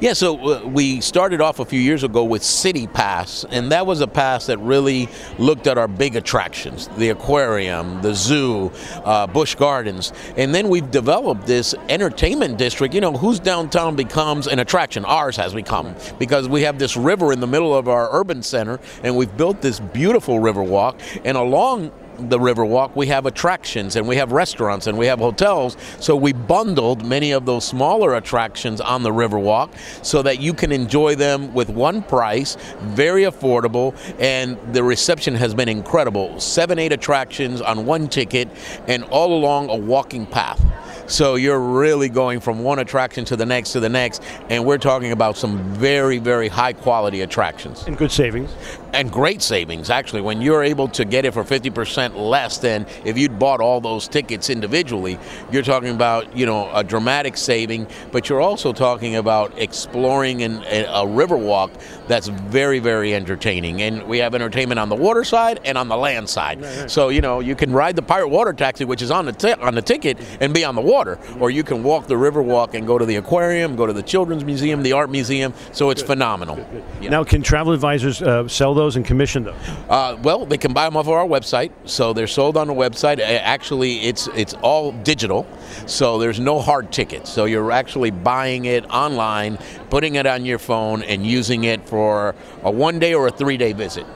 Yeah, 0.00 0.12
so 0.12 0.38
uh, 0.38 0.66
we 0.66 1.00
started 1.00 1.40
off 1.40 1.58
a 1.58 1.64
few 1.64 1.80
years 1.80 2.04
ago 2.04 2.22
with 2.24 2.44
City 2.44 2.86
Pass, 2.86 3.44
and 3.50 3.72
that 3.72 3.86
was 3.86 4.00
a 4.00 4.06
pass 4.06 4.46
that 4.46 4.58
really 4.58 5.08
looked 5.38 5.66
at 5.66 5.78
our 5.78 5.88
big 5.88 6.16
attractions 6.16 6.88
the 6.98 7.10
aquarium, 7.10 8.00
the 8.02 8.14
zoo, 8.14 8.70
uh, 9.04 9.26
Busch 9.26 9.54
Gardens. 9.54 10.12
And 10.36 10.54
then 10.54 10.68
we've 10.68 10.90
developed 10.90 11.46
this 11.46 11.74
entertainment 11.88 12.58
district. 12.58 12.94
You 12.94 13.00
know, 13.00 13.12
whose 13.12 13.40
downtown 13.40 13.96
becomes 13.96 14.46
an 14.46 14.58
attraction? 14.60 15.04
Ours 15.04 15.36
has 15.36 15.52
become, 15.54 15.94
because 16.18 16.48
we 16.48 16.62
have 16.62 16.78
this 16.78 16.96
river 16.96 17.32
in 17.32 17.40
the 17.40 17.46
middle 17.46 17.74
of 17.74 17.88
our 17.88 18.08
urban 18.12 18.42
center, 18.42 18.78
and 19.02 19.16
we've 19.16 19.36
built 19.36 19.60
this 19.60 19.80
beautiful 19.80 20.38
Riverwalk, 20.38 21.00
and 21.24 21.36
along 21.36 21.92
the 22.18 22.38
Riverwalk, 22.38 22.94
we 22.96 23.06
have 23.08 23.26
attractions 23.26 23.96
and 23.96 24.06
we 24.06 24.16
have 24.16 24.32
restaurants 24.32 24.86
and 24.86 24.98
we 24.98 25.06
have 25.06 25.18
hotels. 25.18 25.76
So 26.00 26.16
we 26.16 26.32
bundled 26.32 27.04
many 27.04 27.32
of 27.32 27.46
those 27.46 27.64
smaller 27.64 28.14
attractions 28.14 28.80
on 28.80 29.02
the 29.02 29.10
Riverwalk 29.10 29.70
so 30.04 30.22
that 30.22 30.40
you 30.40 30.52
can 30.52 30.72
enjoy 30.72 31.14
them 31.14 31.54
with 31.54 31.70
one 31.70 32.02
price, 32.02 32.56
very 32.80 33.22
affordable, 33.22 33.96
and 34.18 34.58
the 34.72 34.82
reception 34.82 35.34
has 35.34 35.54
been 35.54 35.68
incredible. 35.68 36.38
Seven, 36.40 36.78
eight 36.78 36.92
attractions 36.92 37.60
on 37.60 37.86
one 37.86 38.08
ticket 38.08 38.48
and 38.86 39.04
all 39.04 39.32
along 39.32 39.70
a 39.70 39.76
walking 39.76 40.26
path. 40.26 40.64
So 41.08 41.36
you're 41.36 41.58
really 41.58 42.10
going 42.10 42.40
from 42.40 42.62
one 42.62 42.78
attraction 42.78 43.24
to 43.26 43.36
the 43.36 43.46
next 43.46 43.72
to 43.72 43.80
the 43.80 43.88
next, 43.88 44.22
and 44.50 44.66
we're 44.66 44.76
talking 44.76 45.12
about 45.12 45.38
some 45.38 45.58
very, 45.72 46.18
very 46.18 46.48
high 46.48 46.74
quality 46.74 47.22
attractions. 47.22 47.84
And 47.86 47.96
good 47.96 48.12
savings. 48.12 48.54
And 48.92 49.10
great 49.10 49.42
savings, 49.42 49.90
actually, 49.90 50.22
when 50.22 50.40
you're 50.40 50.62
able 50.62 50.88
to 50.88 51.04
get 51.04 51.24
it 51.24 51.34
for 51.34 51.44
50% 51.44 52.14
less 52.14 52.58
than 52.58 52.86
if 53.04 53.18
you'd 53.18 53.38
bought 53.38 53.60
all 53.60 53.80
those 53.80 54.08
tickets 54.08 54.50
individually, 54.50 55.18
you're 55.50 55.62
talking 55.62 55.90
about, 55.90 56.36
you 56.36 56.46
know, 56.46 56.70
a 56.74 56.84
dramatic 56.84 57.36
saving, 57.36 57.86
but 58.12 58.28
you're 58.28 58.40
also 58.40 58.72
talking 58.72 59.16
about 59.16 59.58
exploring 59.58 60.42
an, 60.42 60.62
a 60.88 61.06
river 61.06 61.36
walk 61.36 61.70
that's 62.06 62.28
very, 62.28 62.78
very 62.78 63.14
entertaining. 63.14 63.82
And 63.82 64.06
we 64.06 64.18
have 64.18 64.34
entertainment 64.34 64.78
on 64.78 64.88
the 64.88 64.96
water 64.96 65.24
side 65.24 65.60
and 65.64 65.76
on 65.78 65.88
the 65.88 65.96
land 65.96 66.28
side. 66.28 66.60
Right, 66.62 66.78
right. 66.80 66.90
So, 66.90 67.08
you 67.08 67.20
know, 67.20 67.40
you 67.40 67.54
can 67.54 67.72
ride 67.72 67.96
the 67.96 68.02
pirate 68.02 68.28
water 68.28 68.52
taxi, 68.52 68.84
which 68.84 69.02
is 69.02 69.10
on 69.10 69.26
the, 69.26 69.32
t- 69.32 69.52
on 69.52 69.74
the 69.74 69.82
ticket, 69.82 70.18
and 70.40 70.54
be 70.54 70.64
on 70.64 70.74
the 70.74 70.80
water 70.80 70.98
water, 70.98 71.18
or 71.40 71.50
you 71.50 71.62
can 71.62 71.82
walk 71.82 72.06
the 72.06 72.16
river 72.16 72.42
walk 72.42 72.74
and 72.74 72.86
go 72.86 72.98
to 72.98 73.06
the 73.06 73.16
aquarium, 73.16 73.76
go 73.76 73.86
to 73.86 73.92
the 73.92 74.02
children's 74.02 74.44
museum, 74.44 74.82
the 74.82 74.92
art 74.92 75.10
museum. 75.10 75.54
So 75.72 75.90
it's 75.90 76.02
good. 76.02 76.08
phenomenal. 76.08 76.56
Good, 76.56 76.70
good. 76.70 76.84
Yeah. 77.00 77.10
Now, 77.10 77.24
can 77.24 77.42
travel 77.42 77.72
advisors 77.72 78.20
uh, 78.20 78.48
sell 78.48 78.74
those 78.78 78.96
and 78.96 79.04
commission 79.04 79.44
them? 79.44 79.56
Uh, 79.88 80.16
well, 80.22 80.46
they 80.46 80.58
can 80.58 80.72
buy 80.72 80.84
them 80.84 80.96
off 80.96 81.06
of 81.06 81.12
our 81.12 81.26
website, 81.26 81.70
so 81.84 82.12
they're 82.12 82.26
sold 82.26 82.56
on 82.56 82.68
the 82.68 82.74
website. 82.74 83.18
Actually, 83.20 84.00
it's 84.00 84.28
it's 84.28 84.54
all 84.54 84.92
digital, 84.92 85.46
so 85.86 86.18
there's 86.18 86.40
no 86.40 86.60
hard 86.60 86.90
tickets. 86.92 87.30
So 87.30 87.44
you're 87.44 87.72
actually 87.72 88.10
buying 88.10 88.64
it 88.64 88.84
online, 88.86 89.58
putting 89.90 90.14
it 90.14 90.26
on 90.26 90.46
your 90.46 90.58
phone, 90.58 91.02
and 91.02 91.26
using 91.26 91.64
it 91.64 91.86
for 91.86 92.34
a 92.62 92.70
one 92.70 92.98
day 92.98 93.14
or 93.14 93.26
a 93.26 93.30
three 93.30 93.56
day 93.56 93.72
visit. 93.72 94.06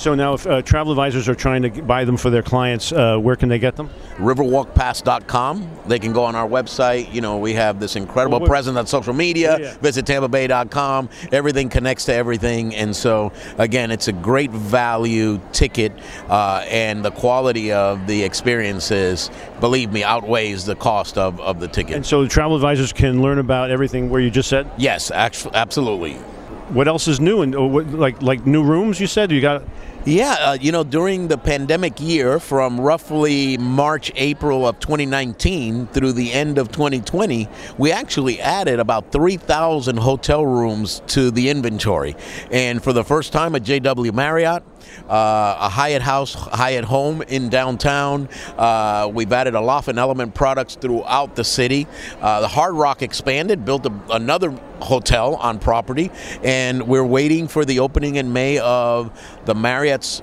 So 0.00 0.14
now, 0.14 0.32
if 0.32 0.46
uh, 0.46 0.62
travel 0.62 0.92
advisors 0.92 1.28
are 1.28 1.34
trying 1.34 1.60
to 1.60 1.82
buy 1.82 2.06
them 2.06 2.16
for 2.16 2.30
their 2.30 2.42
clients, 2.42 2.90
uh, 2.90 3.18
where 3.18 3.36
can 3.36 3.50
they 3.50 3.58
get 3.58 3.76
them? 3.76 3.90
Riverwalkpass.com. 4.16 5.70
They 5.88 5.98
can 5.98 6.14
go 6.14 6.24
on 6.24 6.34
our 6.34 6.48
website. 6.48 7.12
You 7.12 7.20
know, 7.20 7.36
we 7.36 7.52
have 7.52 7.80
this 7.80 7.96
incredible 7.96 8.40
well, 8.40 8.48
presence 8.48 8.78
on 8.78 8.86
social 8.86 9.12
media. 9.12 9.58
Yeah, 9.58 9.66
yeah. 9.66 9.78
Visit 9.80 10.06
TampaBay.com. 10.06 11.10
Everything 11.32 11.68
connects 11.68 12.06
to 12.06 12.14
everything, 12.14 12.74
and 12.74 12.96
so 12.96 13.30
again, 13.58 13.90
it's 13.90 14.08
a 14.08 14.12
great 14.14 14.50
value 14.50 15.38
ticket, 15.52 15.92
uh, 16.30 16.64
and 16.70 17.04
the 17.04 17.10
quality 17.10 17.70
of 17.70 18.06
the 18.06 18.22
experiences, 18.22 19.30
believe 19.60 19.92
me, 19.92 20.02
outweighs 20.02 20.64
the 20.64 20.76
cost 20.76 21.18
of, 21.18 21.38
of 21.40 21.60
the 21.60 21.68
ticket. 21.68 21.96
And 21.96 22.06
so, 22.06 22.26
travel 22.26 22.56
advisors 22.56 22.94
can 22.94 23.20
learn 23.20 23.38
about 23.38 23.70
everything 23.70 24.08
where 24.08 24.22
you 24.22 24.30
just 24.30 24.48
said. 24.48 24.70
Yes, 24.78 25.10
actually, 25.10 25.56
absolutely. 25.56 26.14
What 26.70 26.88
else 26.88 27.06
is 27.06 27.20
new 27.20 27.42
and 27.42 27.54
like 27.98 28.22
like 28.22 28.46
new 28.46 28.64
rooms? 28.64 28.98
You 28.98 29.06
said 29.06 29.30
you 29.30 29.42
got. 29.42 29.62
Yeah, 30.06 30.32
uh, 30.40 30.52
you 30.58 30.72
know, 30.72 30.82
during 30.82 31.28
the 31.28 31.36
pandemic 31.36 32.00
year, 32.00 32.40
from 32.40 32.80
roughly 32.80 33.58
March, 33.58 34.10
April 34.14 34.66
of 34.66 34.80
2019 34.80 35.88
through 35.88 36.12
the 36.12 36.32
end 36.32 36.56
of 36.56 36.72
2020, 36.72 37.46
we 37.76 37.92
actually 37.92 38.40
added 38.40 38.80
about 38.80 39.12
3,000 39.12 39.98
hotel 39.98 40.46
rooms 40.46 41.02
to 41.08 41.30
the 41.30 41.50
inventory. 41.50 42.16
And 42.50 42.82
for 42.82 42.94
the 42.94 43.04
first 43.04 43.34
time 43.34 43.54
at 43.54 43.62
JW 43.62 44.14
Marriott, 44.14 44.62
uh, 45.08 45.56
a 45.60 45.68
Hyatt 45.68 46.02
House, 46.02 46.34
Hyatt 46.34 46.84
Home 46.84 47.22
in 47.22 47.48
downtown. 47.48 48.28
Uh, 48.56 49.10
we've 49.12 49.32
added 49.32 49.54
a 49.54 49.60
and 49.88 49.98
Element 49.98 50.34
products 50.34 50.74
throughout 50.74 51.36
the 51.36 51.44
city. 51.44 51.86
Uh, 52.20 52.40
the 52.40 52.48
Hard 52.48 52.74
Rock 52.74 53.02
expanded, 53.02 53.64
built 53.64 53.86
a, 53.86 53.92
another 54.10 54.50
hotel 54.80 55.36
on 55.36 55.58
property, 55.58 56.10
and 56.42 56.86
we're 56.86 57.04
waiting 57.04 57.48
for 57.48 57.64
the 57.64 57.80
opening 57.80 58.16
in 58.16 58.32
May 58.32 58.58
of 58.58 59.10
the 59.44 59.54
Marriott's 59.54 60.22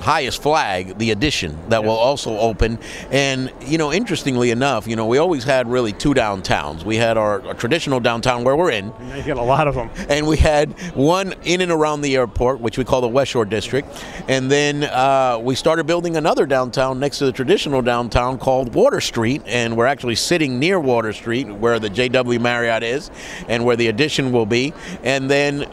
highest 0.00 0.42
flag, 0.42 0.98
the 0.98 1.10
Edition, 1.10 1.58
that 1.68 1.84
will 1.84 1.90
also 1.90 2.38
open. 2.38 2.78
And, 3.10 3.52
you 3.62 3.78
know, 3.78 3.92
interestingly 3.92 4.50
enough, 4.50 4.86
you 4.86 4.96
know, 4.96 5.06
we 5.06 5.18
always 5.18 5.44
had 5.44 5.68
really 5.68 5.92
two 5.92 6.14
downtowns. 6.14 6.84
We 6.84 6.96
had 6.96 7.16
our, 7.16 7.40
our 7.46 7.54
traditional 7.54 8.00
downtown 8.00 8.44
where 8.44 8.56
we're 8.56 8.70
in. 8.70 8.92
You 9.16 9.22
get 9.22 9.36
a 9.36 9.42
lot 9.42 9.68
of 9.68 9.74
them. 9.74 9.90
And 10.08 10.26
we 10.26 10.36
had 10.36 10.72
one 10.94 11.34
in 11.44 11.60
and 11.60 11.72
around 11.72 12.02
the 12.02 12.16
airport, 12.16 12.60
which 12.60 12.78
we 12.78 12.84
call 12.84 13.00
the 13.00 13.08
West 13.08 13.30
Shore 13.30 13.44
District. 13.44 13.88
And 14.28 14.50
then 14.50 14.84
uh, 14.84 15.38
we 15.42 15.54
started 15.54 15.86
building 15.86 16.16
another 16.16 16.46
downtown 16.46 17.00
next 17.00 17.18
to 17.18 17.26
the 17.26 17.32
traditional 17.32 17.82
downtown 17.82 18.38
called 18.38 18.74
Water 18.74 19.00
Street. 19.00 19.42
And 19.46 19.76
we're 19.76 19.86
actually 19.86 20.16
sitting 20.16 20.58
near 20.58 20.78
Water 20.78 21.12
Street 21.12 21.48
where 21.48 21.78
the 21.78 21.88
JW 21.88 22.40
Marriott 22.40 22.82
is 22.82 23.10
and 23.48 23.64
where 23.64 23.76
the 23.76 23.88
Edition 23.88 24.32
will 24.32 24.46
be. 24.46 24.72
And 25.02 25.30
then 25.30 25.66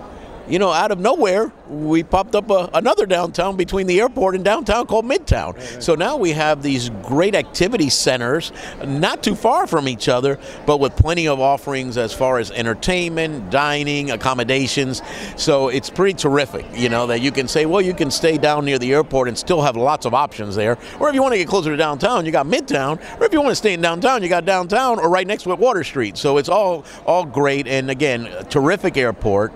you 0.52 0.60
know, 0.60 0.72
out 0.72 0.92
of 0.92 1.00
nowhere, 1.00 1.50
we 1.70 2.04
popped 2.04 2.36
up 2.36 2.52
a, 2.52 2.70
another 2.74 3.06
downtown 3.06 3.56
between 3.56 3.88
the 3.88 4.02
airport 4.02 4.36
and 4.36 4.44
downtown 4.44 4.86
called 4.86 5.06
Midtown. 5.06 5.54
Right, 5.54 5.72
right. 5.72 5.84
So 5.84 5.96
now 5.96 6.18
we 6.18 6.32
have 6.32 6.62
these 6.62 6.90
great 7.04 7.36
activity 7.36 7.90
centers, 7.90 8.52
not 8.86 9.24
too 9.24 9.34
far 9.34 9.66
from 9.66 9.88
each 9.88 10.10
other, 10.10 10.38
but 10.66 10.82
with 10.82 10.94
plenty 10.98 11.30
of 11.30 11.40
offerings 11.40 11.98
as 11.98 12.14
far 12.14 12.38
as 12.38 12.52
entertainment, 12.52 13.50
dining, 13.50 14.12
accommodations. 14.12 15.02
So 15.38 15.70
it's 15.70 15.90
pretty 15.90 16.16
terrific, 16.16 16.66
you 16.74 16.90
know, 16.90 17.08
that 17.08 17.22
you 17.22 17.32
can 17.32 17.48
say, 17.48 17.66
well, 17.66 17.82
you 17.82 17.94
can 17.94 18.12
stay 18.12 18.38
down 18.38 18.66
near 18.66 18.78
the 18.78 18.92
airport 18.92 19.30
and 19.30 19.38
still 19.38 19.62
have 19.62 19.78
lots 19.78 20.06
of 20.06 20.14
options 20.14 20.56
there. 20.56 20.78
Or 21.00 21.08
if 21.08 21.16
you 21.16 21.22
want 21.22 21.32
to 21.32 21.38
get 21.38 21.48
closer 21.48 21.72
to 21.72 21.78
downtown, 21.78 22.26
you 22.26 22.34
got 22.34 22.46
Midtown. 22.46 23.00
Or 23.22 23.26
if 23.26 23.32
you 23.32 23.40
want 23.40 23.52
to 23.52 23.56
stay 23.56 23.74
in 23.74 23.80
downtown, 23.80 24.22
you 24.22 24.28
got 24.28 24.44
downtown 24.44 25.00
or 25.00 25.10
right 25.10 25.26
next 25.26 25.44
to 25.44 25.52
it, 25.52 25.60
Water 25.60 25.86
Street. 25.86 26.18
So 26.18 26.38
it's 26.38 26.50
all 26.50 26.84
all 27.06 27.24
great. 27.24 27.68
And 27.68 27.90
again, 27.90 28.30
terrific 28.50 28.98
airport 28.98 29.54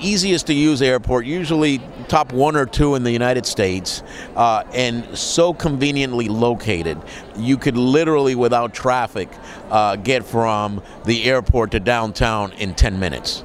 easiest 0.00 0.46
to 0.48 0.54
use 0.54 0.82
airport, 0.82 1.26
usually 1.26 1.80
top 2.08 2.32
one 2.32 2.56
or 2.56 2.66
two 2.66 2.94
in 2.94 3.02
the 3.02 3.10
United 3.10 3.46
States, 3.46 4.02
uh, 4.36 4.64
and 4.72 5.16
so 5.16 5.52
conveniently 5.52 6.28
located. 6.28 7.00
You 7.36 7.56
could 7.56 7.76
literally, 7.76 8.34
without 8.34 8.74
traffic, 8.74 9.28
uh, 9.70 9.96
get 9.96 10.24
from 10.24 10.82
the 11.04 11.24
airport 11.24 11.72
to 11.72 11.80
downtown 11.80 12.52
in 12.52 12.74
10 12.74 12.98
minutes. 12.98 13.44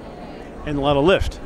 And 0.65 0.77
a 0.77 0.81
lot 0.81 0.97
of 0.97 1.03
lift. 1.03 1.39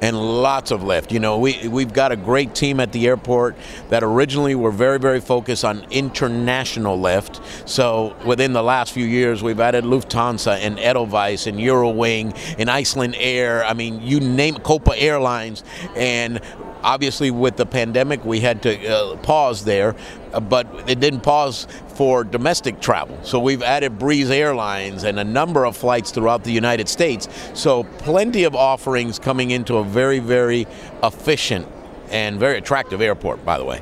And 0.00 0.16
lots 0.16 0.70
of 0.70 0.82
lift. 0.82 1.12
You 1.12 1.20
know, 1.20 1.38
we 1.38 1.68
we've 1.68 1.92
got 1.92 2.12
a 2.12 2.16
great 2.16 2.54
team 2.54 2.80
at 2.80 2.92
the 2.92 3.06
airport 3.06 3.56
that 3.90 4.02
originally 4.02 4.54
were 4.54 4.70
very 4.70 4.98
very 4.98 5.20
focused 5.20 5.64
on 5.64 5.86
international 5.90 6.98
lift. 6.98 7.40
So 7.68 8.16
within 8.24 8.52
the 8.52 8.62
last 8.62 8.92
few 8.92 9.06
years, 9.06 9.42
we've 9.42 9.60
added 9.60 9.84
Lufthansa 9.84 10.58
and 10.58 10.78
Edelweiss 10.78 11.46
and 11.46 11.58
Eurowing 11.58 12.36
and 12.58 12.68
Icelandair. 12.68 13.64
I 13.64 13.74
mean, 13.74 14.00
you 14.02 14.20
name 14.20 14.56
Copa 14.56 14.96
Airlines 14.98 15.64
and 15.96 16.40
obviously 16.84 17.30
with 17.30 17.56
the 17.56 17.66
pandemic 17.66 18.24
we 18.24 18.40
had 18.40 18.62
to 18.62 18.86
uh, 18.86 19.16
pause 19.16 19.64
there 19.64 19.96
uh, 20.32 20.40
but 20.40 20.66
it 20.88 21.00
didn't 21.00 21.20
pause 21.20 21.66
for 21.88 22.24
domestic 22.24 22.80
travel. 22.80 23.18
So 23.22 23.38
we've 23.38 23.62
added 23.62 23.98
breeze 23.98 24.30
airlines 24.30 25.04
and 25.04 25.18
a 25.18 25.24
number 25.24 25.64
of 25.64 25.76
flights 25.76 26.10
throughout 26.10 26.44
the 26.44 26.52
united 26.52 26.88
states. 26.88 27.28
So 27.54 27.84
plenty 27.98 28.44
of 28.44 28.54
offerings 28.54 29.18
coming 29.18 29.50
into 29.50 29.78
a 29.78 29.84
very 29.84 30.18
very 30.18 30.66
efficient 31.02 31.66
and 32.10 32.38
very 32.38 32.58
attractive 32.58 33.00
airport 33.00 33.44
by 33.44 33.58
the 33.58 33.64
way. 33.64 33.80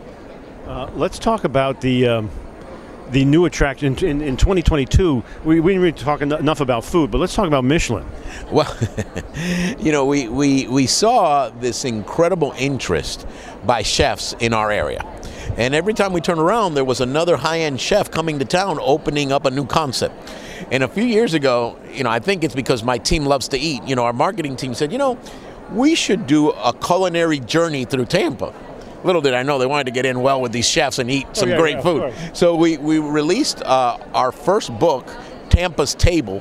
Uh, 0.66 0.88
let's 0.94 1.18
talk 1.18 1.44
about 1.44 1.80
the 1.80 2.06
um 2.06 2.30
the 3.12 3.26
new 3.26 3.44
attraction 3.44 3.94
in, 4.04 4.22
in 4.22 4.36
2022. 4.38 5.22
We, 5.44 5.60
we 5.60 5.72
didn't 5.72 5.82
really 5.82 5.92
talk 5.92 6.22
enough 6.22 6.60
about 6.60 6.82
food, 6.82 7.10
but 7.10 7.18
let's 7.18 7.34
talk 7.34 7.46
about 7.46 7.62
Michelin. 7.62 8.06
Well, 8.50 8.74
you 9.78 9.92
know, 9.92 10.06
we, 10.06 10.28
we, 10.28 10.66
we 10.66 10.86
saw 10.86 11.50
this 11.50 11.84
incredible 11.84 12.54
interest 12.58 13.26
by 13.64 13.82
chefs 13.82 14.34
in 14.40 14.54
our 14.54 14.72
area. 14.72 15.06
And 15.58 15.74
every 15.74 15.92
time 15.92 16.14
we 16.14 16.22
turn 16.22 16.38
around, 16.38 16.72
there 16.74 16.84
was 16.84 17.02
another 17.02 17.36
high 17.36 17.60
end 17.60 17.80
chef 17.80 18.10
coming 18.10 18.38
to 18.38 18.46
town 18.46 18.78
opening 18.80 19.30
up 19.30 19.44
a 19.44 19.50
new 19.50 19.66
concept. 19.66 20.14
And 20.70 20.82
a 20.82 20.88
few 20.88 21.04
years 21.04 21.34
ago, 21.34 21.78
you 21.92 22.04
know, 22.04 22.10
I 22.10 22.18
think 22.18 22.42
it's 22.42 22.54
because 22.54 22.82
my 22.82 22.96
team 22.96 23.26
loves 23.26 23.48
to 23.48 23.58
eat. 23.58 23.82
You 23.84 23.94
know, 23.94 24.04
our 24.04 24.14
marketing 24.14 24.56
team 24.56 24.72
said, 24.72 24.90
you 24.90 24.96
know, 24.96 25.18
we 25.72 25.94
should 25.94 26.26
do 26.26 26.50
a 26.50 26.72
culinary 26.72 27.40
journey 27.40 27.84
through 27.84 28.06
Tampa 28.06 28.54
little 29.04 29.20
did 29.20 29.34
I 29.34 29.42
know 29.42 29.58
they 29.58 29.66
wanted 29.66 29.84
to 29.84 29.90
get 29.92 30.06
in 30.06 30.20
well 30.20 30.40
with 30.40 30.52
these 30.52 30.68
chefs 30.68 30.98
and 30.98 31.10
eat 31.10 31.26
some 31.32 31.48
oh, 31.48 31.52
yeah, 31.52 31.58
great 31.58 31.76
yeah, 31.76 31.82
food. 31.82 32.14
So 32.36 32.54
we, 32.54 32.76
we 32.78 32.98
released 32.98 33.62
uh, 33.62 33.98
our 34.14 34.32
first 34.32 34.76
book, 34.78 35.06
Tampa's 35.50 35.94
Table, 35.94 36.40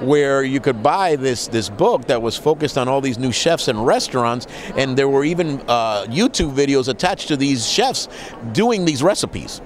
where 0.00 0.42
you 0.42 0.60
could 0.60 0.82
buy 0.82 1.16
this 1.16 1.48
this 1.48 1.68
book 1.68 2.06
that 2.06 2.22
was 2.22 2.36
focused 2.36 2.78
on 2.78 2.88
all 2.88 3.00
these 3.00 3.18
new 3.18 3.32
chefs 3.32 3.68
and 3.68 3.84
restaurants, 3.84 4.46
and 4.76 4.96
there 4.96 5.08
were 5.08 5.24
even 5.24 5.60
uh, 5.68 6.06
YouTube 6.08 6.54
videos 6.54 6.88
attached 6.88 7.28
to 7.28 7.36
these 7.36 7.68
chefs 7.68 8.08
doing 8.52 8.84
these 8.84 9.02
recipes. 9.02 9.60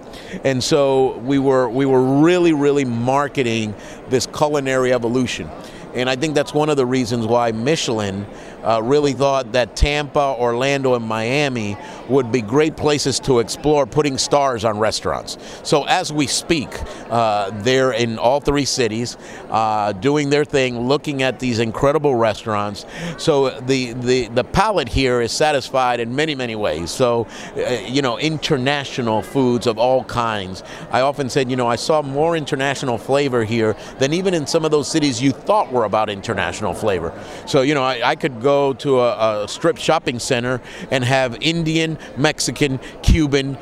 And 0.44 0.64
so 0.64 1.18
we 1.18 1.38
were 1.38 1.68
we 1.68 1.84
were 1.84 2.22
really 2.22 2.52
really 2.52 2.84
marketing 2.84 3.74
this 4.08 4.26
culinary 4.26 4.92
evolution. 4.92 5.50
And 5.96 6.10
I 6.10 6.16
think 6.16 6.34
that's 6.34 6.52
one 6.52 6.68
of 6.68 6.76
the 6.76 6.84
reasons 6.84 7.26
why 7.26 7.52
Michelin 7.52 8.26
uh, 8.62 8.82
really 8.82 9.14
thought 9.14 9.52
that 9.52 9.74
Tampa, 9.76 10.36
Orlando, 10.38 10.94
and 10.94 11.04
Miami 11.04 11.76
would 12.10 12.30
be 12.30 12.42
great 12.42 12.76
places 12.76 13.18
to 13.20 13.38
explore 13.38 13.86
putting 13.86 14.18
stars 14.18 14.64
on 14.64 14.78
restaurants. 14.78 15.38
So 15.62 15.84
as 15.84 16.12
we 16.12 16.26
speak, 16.26 16.68
uh, 17.08 17.50
they're 17.62 17.92
in 17.92 18.18
all 18.18 18.40
three 18.40 18.66
cities 18.66 19.16
uh, 19.48 19.92
doing 19.92 20.28
their 20.28 20.44
thing, 20.44 20.80
looking 20.80 21.22
at 21.22 21.40
these 21.40 21.60
incredible 21.60 22.14
restaurants. 22.14 22.84
So 23.16 23.58
the, 23.60 23.94
the, 23.94 24.28
the 24.28 24.44
palate 24.44 24.88
here 24.88 25.22
is 25.22 25.32
satisfied 25.32 25.98
in 26.00 26.14
many, 26.14 26.34
many 26.34 26.56
ways. 26.56 26.90
So, 26.90 27.26
uh, 27.56 27.70
you 27.86 28.02
know, 28.02 28.18
international 28.18 29.22
foods 29.22 29.66
of 29.66 29.78
all 29.78 30.04
kinds. 30.04 30.62
I 30.90 31.00
often 31.00 31.30
said, 31.30 31.50
you 31.50 31.56
know, 31.56 31.66
I 31.66 31.76
saw 31.76 32.02
more 32.02 32.36
international 32.36 32.98
flavor 32.98 33.44
here 33.44 33.74
than 33.98 34.12
even 34.12 34.34
in 34.34 34.46
some 34.46 34.66
of 34.66 34.70
those 34.70 34.90
cities 34.90 35.22
you 35.22 35.32
thought 35.32 35.72
were 35.72 35.85
about 35.86 36.10
international 36.10 36.74
flavor. 36.74 37.12
So, 37.46 37.62
you 37.62 37.74
know, 37.74 37.82
I, 37.82 38.10
I 38.10 38.16
could 38.16 38.42
go 38.42 38.74
to 38.74 39.00
a, 39.00 39.44
a 39.44 39.48
strip 39.48 39.78
shopping 39.78 40.18
center 40.18 40.60
and 40.90 41.02
have 41.04 41.38
Indian, 41.40 41.98
Mexican, 42.16 42.78
Cuban, 43.02 43.56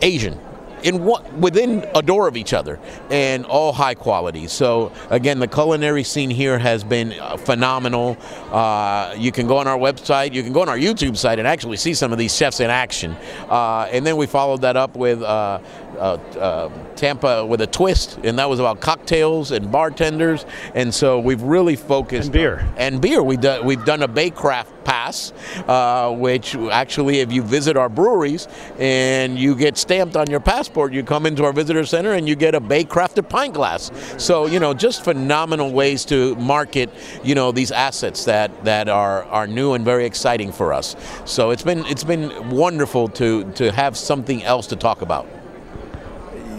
Asian 0.00 0.38
in 0.82 1.04
one, 1.04 1.40
within 1.40 1.88
a 1.94 2.02
door 2.02 2.28
of 2.28 2.36
each 2.36 2.52
other 2.52 2.78
and 3.10 3.44
all 3.46 3.72
high 3.72 3.94
quality. 3.94 4.46
So 4.46 4.92
again, 5.10 5.38
the 5.38 5.48
culinary 5.48 6.04
scene 6.04 6.30
here 6.30 6.58
has 6.58 6.84
been 6.84 7.12
uh, 7.12 7.36
phenomenal. 7.36 8.16
Uh, 8.50 9.14
you 9.16 9.32
can 9.32 9.46
go 9.46 9.58
on 9.58 9.66
our 9.66 9.78
website, 9.78 10.32
you 10.32 10.42
can 10.42 10.52
go 10.52 10.62
on 10.62 10.68
our 10.68 10.78
YouTube 10.78 11.16
site 11.16 11.38
and 11.38 11.48
actually 11.48 11.76
see 11.76 11.94
some 11.94 12.12
of 12.12 12.18
these 12.18 12.34
chefs 12.36 12.60
in 12.60 12.70
action. 12.70 13.12
Uh, 13.48 13.88
and 13.90 14.06
then 14.06 14.16
we 14.16 14.26
followed 14.26 14.62
that 14.62 14.76
up 14.76 14.96
with 14.96 15.22
uh, 15.22 15.60
uh, 15.98 16.18
uh, 16.38 16.70
Tampa 16.96 17.44
with 17.44 17.60
a 17.60 17.66
twist, 17.66 18.18
and 18.24 18.38
that 18.38 18.48
was 18.48 18.58
about 18.58 18.80
cocktails 18.80 19.50
and 19.50 19.70
bartenders. 19.70 20.46
And 20.74 20.92
so 20.92 21.20
we've 21.20 21.42
really 21.42 21.76
focused 21.76 22.26
and 22.26 22.32
beer 22.32 22.60
on, 22.60 22.74
and 22.76 23.00
beer. 23.00 23.22
We 23.22 23.36
do, 23.36 23.62
we've 23.62 23.84
done 23.84 24.02
a 24.02 24.08
Baycraft 24.08 24.81
pass, 24.84 25.32
uh, 25.68 26.12
which 26.14 26.54
actually, 26.54 27.20
if 27.20 27.32
you 27.32 27.42
visit 27.42 27.76
our 27.76 27.88
breweries 27.88 28.48
and 28.78 29.38
you 29.38 29.54
get 29.54 29.76
stamped 29.76 30.16
on 30.16 30.28
your 30.28 30.40
passport, 30.40 30.92
you 30.92 31.02
come 31.02 31.26
into 31.26 31.44
our 31.44 31.52
visitor 31.52 31.84
center 31.84 32.12
and 32.12 32.28
you 32.28 32.36
get 32.36 32.54
a 32.54 32.60
bay 32.60 32.82
Baycrafted 32.82 33.28
pint 33.28 33.54
glass. 33.54 33.90
So 34.18 34.46
you 34.46 34.58
know, 34.58 34.74
just 34.74 35.04
phenomenal 35.04 35.72
ways 35.72 36.04
to 36.06 36.34
market 36.36 36.90
you 37.22 37.34
know 37.34 37.52
these 37.52 37.70
assets 37.70 38.24
that 38.24 38.64
that 38.64 38.88
are 38.88 39.24
are 39.24 39.46
new 39.46 39.74
and 39.74 39.84
very 39.84 40.04
exciting 40.04 40.52
for 40.52 40.72
us. 40.72 40.96
So 41.24 41.50
it's 41.50 41.62
been 41.62 41.86
it's 41.86 42.04
been 42.04 42.50
wonderful 42.50 43.08
to 43.08 43.50
to 43.52 43.72
have 43.72 43.96
something 43.96 44.42
else 44.42 44.66
to 44.68 44.76
talk 44.76 45.02
about 45.02 45.26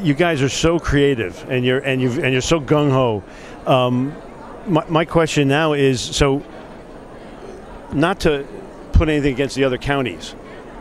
you 0.03 0.13
guys 0.13 0.41
are 0.41 0.49
so 0.49 0.77
creative 0.79 1.49
and 1.49 1.63
you're 1.63 1.79
and 1.79 2.01
you 2.01 2.11
and 2.21 2.33
you're 2.33 2.41
so 2.41 2.59
gung 2.59 2.91
ho. 2.91 3.23
Um, 3.65 4.13
my, 4.67 4.85
my 4.89 5.05
question 5.05 5.47
now 5.47 5.73
is 5.73 6.01
so 6.01 6.43
not 7.93 8.19
to 8.21 8.45
put 8.93 9.09
anything 9.09 9.33
against 9.33 9.55
the 9.55 9.63
other 9.63 9.77
counties, 9.77 10.35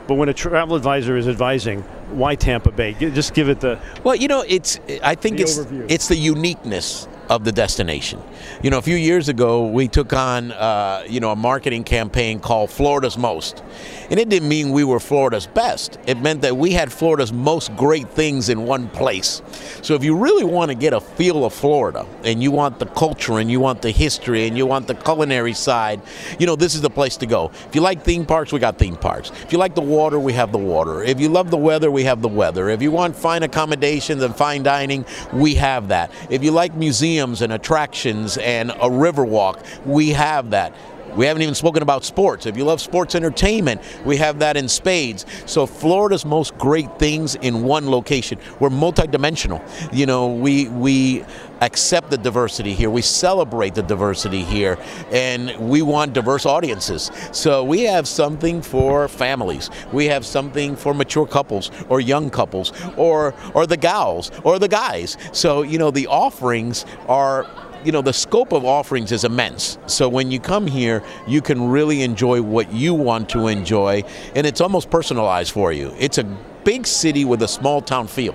but 0.07 0.15
when 0.15 0.29
a 0.29 0.35
travel 0.35 0.77
advisor 0.77 1.17
is 1.17 1.29
advising, 1.29 1.83
why 2.11 2.35
Tampa 2.35 2.73
Bay? 2.73 2.95
Just 2.95 3.35
give 3.35 3.49
it 3.49 3.61
the 3.61 3.79
well. 4.05 4.15
You 4.15 4.29
know, 4.29 4.45
it's 4.47 4.79
I 5.03 5.15
think 5.15 5.41
it's 5.41 5.59
overview. 5.59 5.87
it's 5.89 6.09
the 6.09 6.17
uniqueness 6.17 7.09
of 7.33 7.45
the 7.45 7.53
destination. 7.53 8.23
You 8.63 8.69
know, 8.69 8.77
a 8.77 8.83
few 8.83 8.95
years 8.95 9.31
ago, 9.31 9.67
we 9.67 9.89
took 9.89 10.13
on, 10.13 10.53
uh, 10.53 11.03
you 11.09 11.19
know, 11.19 11.31
a 11.31 11.37
marketing 11.37 11.83
campaign 11.83 12.39
called 12.39 12.71
Florida's 12.71 13.17
Most. 13.17 13.63
And 14.11 14.21
it 14.21 14.29
didn't 14.29 14.51
mean 14.51 14.71
we 14.71 14.85
were 14.85 15.01
Florida's 15.01 15.47
best. 15.47 15.99
It 16.07 16.21
meant 16.21 16.43
that 16.43 16.55
we 16.55 16.73
had 16.73 16.93
Florida's 16.93 17.33
most 17.33 17.75
great 17.75 18.07
things 18.11 18.51
in 18.51 18.67
one 18.67 18.87
place. 18.91 19.41
So 19.81 19.95
if 19.95 20.05
you 20.05 20.15
really 20.15 20.45
want 20.45 20.71
to 20.71 20.75
get 20.75 20.93
a 20.93 21.01
feel 21.01 21.47
of 21.47 21.55
Florida 21.55 22.07
and 22.23 22.43
you 22.43 22.51
want 22.51 22.79
the 22.79 22.85
culture 22.85 23.39
and 23.39 23.51
you 23.51 23.61
want 23.61 23.81
the 23.81 23.91
history 23.91 24.47
and 24.47 24.55
you 24.55 24.67
want 24.67 24.87
the 24.87 24.95
culinary 24.95 25.55
side, 25.55 26.03
you 26.39 26.45
know, 26.45 26.55
this 26.55 26.75
is 26.75 26.83
the 26.83 26.91
place 26.91 27.17
to 27.17 27.27
go. 27.27 27.51
If 27.67 27.75
you 27.75 27.81
like 27.81 28.03
theme 28.03 28.27
parks, 28.27 28.53
we 28.53 28.59
got 28.59 28.79
theme 28.79 28.97
parks. 28.97 29.31
If 29.43 29.53
you 29.53 29.59
like 29.59 29.75
the 29.75 29.81
water, 29.81 30.21
we 30.21 30.35
have 30.35 30.53
the 30.53 30.59
water. 30.59 31.03
If 31.03 31.19
you 31.19 31.31
love 31.31 31.51
the 31.51 31.57
weather, 31.57 31.91
we 31.91 32.05
have 32.05 32.21
the 32.21 32.29
weather. 32.29 32.69
If 32.69 32.83
you 32.83 32.91
want 32.91 33.17
fine 33.17 33.43
accommodations 33.43 34.23
and 34.23 34.37
fine 34.37 34.63
dining, 34.63 35.07
we 35.33 35.55
have 35.55 35.89
that. 35.89 36.13
If 36.29 36.45
you 36.45 36.51
like 36.51 36.75
museums 36.75 37.22
and 37.23 37.53
attractions 37.53 38.37
and 38.39 38.73
a 38.81 38.91
river 38.91 39.25
walk, 39.25 39.65
we 39.87 40.11
have 40.11 40.51
that. 40.51 40.75
We 41.17 41.27
haven't 41.27 41.43
even 41.43 41.55
spoken 41.55 41.83
about 41.83 42.05
sports. 42.05 42.47
If 42.47 42.57
you 42.57 42.65
love 42.65 42.81
sports 42.81 43.15
entertainment, 43.15 43.81
we 44.05 44.17
have 44.17 44.39
that 44.39 44.57
in 44.57 44.69
spades. 44.69 45.27
So 45.47 45.67
Florida's 45.67 46.25
most 46.25 46.57
great 46.57 46.99
things 46.99 47.35
in 47.35 47.65
one 47.65 47.91
location. 47.91 48.39
We're 48.61 48.71
multidimensional. 48.71 49.63
You 49.93 50.07
know, 50.07 50.33
we 50.33 50.69
we 50.69 51.25
accept 51.61 52.11
the 52.11 52.19
diversity 52.19 52.75
here. 52.75 52.91
We 52.91 53.03
celebrate 53.03 53.75
the 53.75 53.83
diversity 53.83 54.43
here, 54.43 54.79
and 55.11 55.57
we 55.59 55.83
want 55.83 56.13
diverse 56.13 56.47
audiences. 56.47 57.11
So 57.31 57.63
we 57.63 57.83
have 57.83 58.09
something 58.09 58.63
for 58.63 59.07
families. 59.09 59.71
We 59.93 60.07
have 60.07 60.25
something 60.25 60.77
for 60.77 60.95
mature 60.95 61.27
couples 61.27 61.71
or 61.89 62.01
young 62.01 62.31
couples 62.31 62.73
or 62.97 63.35
or 63.55 63.67
the 63.67 63.77
gals 63.77 64.31
or 64.45 64.59
the 64.59 64.69
guys. 64.69 65.17
So 65.33 65.63
you 65.63 65.79
know 65.79 65.91
the 65.91 66.07
offerings 66.07 66.87
are 67.07 67.47
you 67.85 67.93
know, 67.93 68.03
the 68.03 68.13
scope 68.13 68.53
of 68.53 68.65
offerings 68.65 69.13
is 69.13 69.25
immense. 69.25 69.79
So 69.87 70.09
when 70.09 70.31
you 70.31 70.41
come 70.41 70.67
here, 70.67 71.03
you 71.27 71.41
can 71.41 71.69
really 71.69 72.03
enjoy 72.03 72.43
what 72.43 72.73
you 72.73 72.95
want 72.95 73.29
to 73.31 73.49
enjoy, 73.49 74.05
and 74.35 74.47
it's 74.47 74.61
almost 74.61 74.91
personalized 74.91 75.53
for 75.53 75.73
you. 75.73 75.95
It's 75.99 76.19
a 76.19 76.25
big 76.65 76.87
city 76.87 77.25
with 77.25 77.43
a 77.43 77.49
small 77.49 77.81
town 77.81 78.07
feel. 78.07 78.35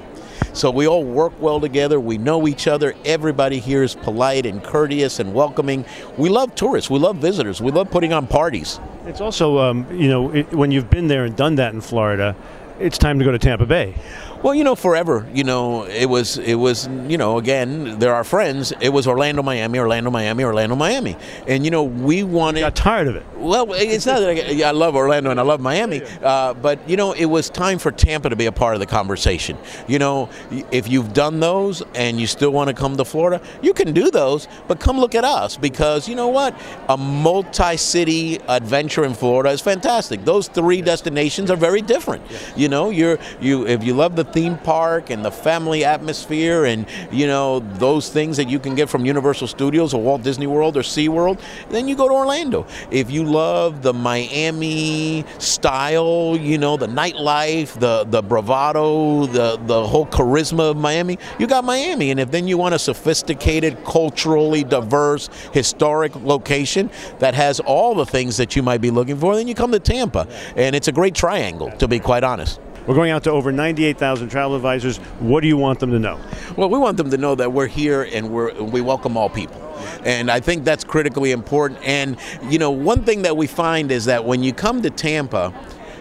So 0.54 0.72
we 0.72 0.88
all 0.88 1.04
work 1.04 1.34
well 1.40 1.60
together. 1.60 2.00
We 2.00 2.18
know 2.18 2.48
each 2.48 2.68
other. 2.68 2.96
Everybody 3.06 3.60
here 3.60 3.84
is 3.84 3.96
polite 3.96 4.46
and 4.46 4.64
courteous 4.64 5.20
and 5.20 5.34
welcoming. 5.34 5.86
We 6.18 6.30
love 6.30 6.56
tourists. 6.56 6.90
We 6.90 7.00
love 7.00 7.18
visitors. 7.18 7.62
We 7.62 7.72
love 7.72 7.92
putting 7.92 8.14
on 8.14 8.28
parties. 8.28 8.80
It's 9.06 9.22
also, 9.22 9.60
um, 9.60 9.88
you 9.92 10.10
know, 10.10 10.32
it, 10.34 10.52
when 10.52 10.72
you've 10.72 10.90
been 10.90 11.08
there 11.08 11.26
and 11.26 11.36
done 11.36 11.56
that 11.56 11.74
in 11.74 11.82
Florida, 11.82 12.36
it's 12.80 12.98
time 12.98 13.20
to 13.20 13.26
go 13.26 13.32
to 13.32 13.40
Tampa 13.40 13.66
Bay. 13.66 13.96
Well, 14.44 14.54
you 14.54 14.64
know, 14.64 14.76
forever, 14.76 15.28
you 15.34 15.44
know, 15.44 15.86
it 15.86 16.06
was, 16.06 16.38
it 16.38 16.56
was, 16.56 16.88
you 17.08 17.18
know, 17.18 17.40
again, 17.40 17.98
there 17.98 18.12
are 18.12 18.18
our 18.18 18.24
friends. 18.24 18.72
It 18.80 18.90
was 18.90 19.08
Orlando, 19.08 19.42
Miami, 19.42 19.80
Orlando, 19.80 20.12
Miami, 20.12 20.44
Orlando, 20.44 20.76
Miami, 20.76 21.18
and 21.48 21.66
you 21.66 21.72
know, 21.72 21.84
we 21.84 22.24
wanted. 22.24 22.60
Got 22.60 22.76
tired 22.76 23.08
of 23.08 23.16
it. 23.16 23.26
Well, 23.36 23.74
it's 23.74 24.06
not 24.06 24.20
that 24.20 24.30
I, 24.30 24.68
I 24.68 24.72
love 24.72 24.96
Orlando 24.96 25.32
and 25.32 25.40
I 25.40 25.44
love 25.44 25.60
Miami, 25.60 26.04
uh, 26.22 26.54
but 26.54 26.88
you 26.88 26.98
know, 26.98 27.14
it 27.14 27.26
was 27.26 27.50
time 27.50 27.80
for 27.80 27.92
Tampa 27.92 28.30
to 28.30 28.36
be 28.36 28.46
a 28.46 28.52
part 28.52 28.76
of 28.76 28.80
the 28.80 28.86
conversation. 28.86 29.58
You 29.88 29.98
know, 29.98 30.30
if 30.72 30.88
you've 30.88 31.14
done 31.14 31.40
those 31.40 31.82
and 31.96 32.20
you 32.20 32.28
still 32.28 32.52
want 32.52 32.68
to 32.68 32.76
come 32.76 32.96
to 32.98 33.06
Florida, 33.06 33.44
you 33.64 33.74
can 33.74 33.92
do 33.92 34.12
those, 34.12 34.48
but 34.68 34.80
come 34.80 35.00
look 35.00 35.16
at 35.16 35.24
us 35.24 35.58
because 35.58 36.08
you 36.08 36.14
know 36.14 36.28
what? 36.28 36.56
A 36.90 36.98
multi-city 36.98 38.40
adventure 38.48 39.04
in 39.04 39.16
Florida 39.16 39.50
is 39.50 39.62
fantastic. 39.62 40.24
Those 40.26 40.48
three 40.48 40.84
destinations 40.84 41.50
are 41.50 41.56
very 41.56 41.82
different. 41.82 42.24
You 42.56 42.67
know, 42.70 42.90
you're 42.90 43.18
you 43.40 43.66
if 43.68 43.84
you 43.84 43.94
love 43.94 44.16
the 44.16 44.24
theme 44.24 44.58
park 44.58 45.10
and 45.10 45.24
the 45.24 45.32
family 45.32 45.84
atmosphere 45.86 46.66
and 46.66 46.86
you 47.12 47.28
know 47.28 47.60
those 47.60 48.10
things 48.10 48.38
that 48.38 48.50
you 48.50 48.60
can 48.60 48.76
get 48.76 48.90
from 48.90 49.06
Universal 49.06 49.48
Studios 49.48 49.94
or 49.94 50.02
Walt 50.02 50.24
Disney 50.24 50.48
World 50.48 50.78
or 50.78 50.82
SeaWorld, 50.82 51.40
then 51.70 51.88
you 51.88 51.96
go 51.96 52.08
to 52.08 52.14
Orlando. 52.14 52.66
If 52.92 53.12
you 53.12 53.24
love 53.24 53.82
the 53.82 53.94
Miami 53.94 55.26
style, 55.40 56.38
you 56.40 56.58
know, 56.58 56.78
the 56.78 56.88
nightlife, 56.88 57.80
the 57.80 58.06
the 58.06 58.22
bravado, 58.22 59.26
the 59.28 59.58
the 59.66 59.88
whole 59.88 60.06
charisma 60.06 60.72
of 60.72 60.78
Miami, 60.78 61.18
you 61.40 61.48
got 61.48 61.64
Miami. 61.64 62.12
And 62.12 62.20
if 62.20 62.32
then 62.32 62.48
you 62.48 62.58
want 62.58 62.76
a 62.76 62.80
sophisticated, 62.80 63.84
culturally 63.84 64.64
diverse, 64.64 65.30
historic 65.54 66.16
location 66.16 66.90
that 67.20 67.34
has 67.34 67.60
all 67.60 67.96
the 67.96 68.06
things 68.06 68.38
that 68.38 68.56
you 68.56 68.64
might 68.64 68.82
be 68.82 68.92
looking 68.92 69.18
for, 69.18 69.36
then 69.36 69.48
you 69.48 69.56
come 69.56 69.72
to 69.72 69.80
Tampa. 69.80 70.28
And 70.56 70.76
it's 70.76 70.88
a 70.88 70.92
great 70.92 71.16
triangle, 71.16 71.72
to 71.72 71.88
be 71.88 72.00
quite 72.00 72.24
honest. 72.24 72.57
We're 72.88 72.96
going 72.96 73.12
out 73.12 73.26
to 73.26 73.32
over 73.32 73.52
98,000 73.52 74.30
travel 74.30 74.56
advisors. 74.56 74.98
What 75.20 75.42
do 75.42 75.48
you 75.48 75.58
want 75.58 75.80
them 75.80 75.92
to 75.92 76.00
know? 76.00 76.20
Well, 76.56 76.70
we 76.70 76.80
want 76.80 76.96
them 76.96 77.10
to 77.10 77.18
know 77.18 77.36
that 77.36 77.52
we're 77.52 77.68
here 77.68 78.04
and 78.04 78.32
we're, 78.32 78.54
we 78.64 78.80
welcome 78.80 79.18
all 79.18 79.30
people. 79.30 79.62
And 80.06 80.32
I 80.32 80.40
think 80.40 80.64
that's 80.64 80.86
critically 80.86 81.34
important. 81.34 81.82
And, 81.84 82.18
you 82.44 82.60
know, 82.60 82.72
one 82.72 83.04
thing 83.04 83.24
that 83.24 83.36
we 83.36 83.46
find 83.46 83.92
is 83.92 84.06
that 84.06 84.24
when 84.24 84.42
you 84.42 84.54
come 84.54 84.82
to 84.84 84.90
Tampa, 84.90 85.54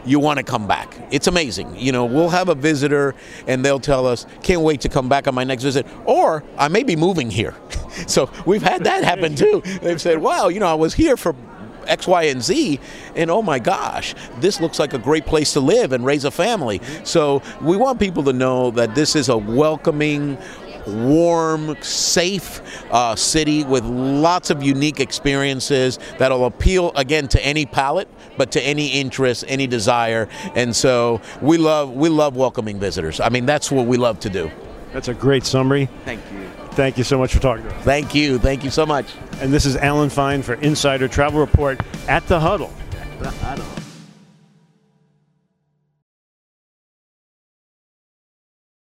you 0.05 0.21
want 0.21 0.39
to 0.39 0.45
come 0.45 0.69
back. 0.69 0.97
It's 1.11 1.27
amazing. 1.27 1.77
You 1.77 1.91
know, 1.91 2.05
we'll 2.05 2.29
have 2.29 2.49
a 2.49 2.55
visitor 2.55 3.17
and 3.49 3.65
they'll 3.65 3.81
tell 3.81 4.07
us, 4.07 4.25
can't 4.45 4.63
wait 4.63 4.81
to 4.83 4.89
come 4.89 5.09
back 5.09 5.27
on 5.27 5.35
my 5.35 5.43
next 5.43 5.65
visit. 5.65 5.87
Or 6.05 6.45
I 6.57 6.69
may 6.69 6.85
be 6.85 6.95
moving 6.95 7.33
here. 7.33 7.57
so 8.07 8.31
we've 8.47 8.63
had 8.63 8.85
that 8.85 9.03
happen 9.03 9.35
too. 9.35 9.61
They've 9.83 10.01
said, 10.01 10.19
wow, 10.19 10.47
you 10.49 10.61
know, 10.61 10.69
I 10.69 10.75
was 10.75 10.95
here 10.95 11.17
for 11.17 11.35
X, 11.89 12.07
Y, 12.07 12.25
and 12.25 12.43
Z, 12.43 12.81
and 13.15 13.31
oh 13.31 13.43
my 13.43 13.59
gosh, 13.59 14.15
this 14.41 14.61
looks 14.61 14.79
like 14.79 14.95
a 14.95 14.99
great 14.99 15.27
place 15.27 15.53
to 15.55 15.61
live 15.61 15.93
and 15.93 16.05
raise 16.05 16.25
a 16.25 16.31
family. 16.31 16.81
So 17.05 17.43
we 17.63 17.77
want 17.77 17.99
people 17.99 18.23
to 18.25 18.33
know 18.33 18.71
that 18.73 18.95
this 18.95 19.17
is 19.17 19.29
a 19.29 19.37
welcoming, 19.37 20.39
warm, 20.87 21.77
safe 21.83 22.61
uh, 22.93 23.17
city 23.17 23.65
with 23.65 23.85
lots 23.85 24.51
of 24.51 24.63
unique 24.63 25.01
experiences 25.01 25.99
that'll 26.19 26.45
appeal 26.45 26.93
again 26.97 27.29
to 27.29 27.45
any 27.45 27.67
palate, 27.67 28.09
but 28.37 28.53
to 28.53 28.63
any 28.63 28.89
interest, 28.89 29.45
any 29.49 29.67
desire. 29.67 30.29
And 30.55 30.75
so 30.75 31.21
we 31.41 31.59
love 31.59 31.93
we 31.93 32.09
love 32.09 32.37
welcoming 32.37 32.79
visitors. 32.79 33.21
I 33.21 33.29
mean, 33.29 33.47
that's 33.47 33.71
what 33.71 33.87
we 33.87 33.97
love 33.97 34.21
to 34.21 34.31
do. 34.31 34.51
That's 34.93 35.09
a 35.09 35.15
great 35.15 35.45
summary. 35.45 35.89
Thank 36.05 36.21
you. 36.33 36.66
Thank 36.77 36.99
you 36.99 37.05
so 37.05 37.17
much 37.17 37.33
for 37.33 37.41
talking 37.41 37.65
to 37.65 37.75
us. 37.75 37.85
Thank 37.85 38.15
you. 38.15 38.39
Thank 38.39 38.63
you 38.63 38.69
so 38.69 38.85
much. 38.85 39.07
And 39.41 39.51
this 39.51 39.65
is 39.65 39.77
Alan 39.77 40.11
Fine 40.11 40.43
for 40.43 40.55
Insider 40.55 41.09
Travel 41.09 41.41
Report 41.41 41.81
at 42.07 42.27
the 42.27 42.39
Huddle. 42.39 42.71
The 43.19 43.31
huddle. 43.31 43.86